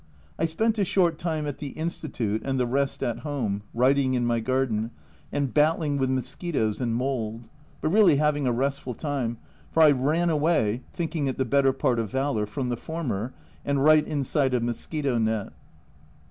[0.39, 4.25] I spent a short time at the Institute and the rest at home, writing in
[4.25, 4.89] my garden,
[5.31, 7.47] and battling with mosquitoes and mould,
[7.81, 9.37] but really having a restful time,
[9.69, 13.83] for I ran away (thinking it the better part of valour) from the former, and
[13.83, 15.53] write inside a mosquito net.